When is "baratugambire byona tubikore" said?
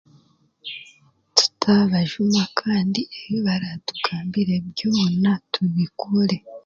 3.47-6.35